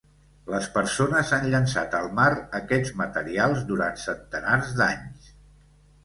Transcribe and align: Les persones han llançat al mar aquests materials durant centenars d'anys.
Les 0.51 0.67
persones 0.75 1.33
han 1.35 1.43
llançat 1.49 1.97
al 1.97 2.07
mar 2.19 2.25
aquests 2.59 2.93
materials 3.01 3.61
durant 3.73 3.99
centenars 4.05 4.73
d'anys. 4.81 5.29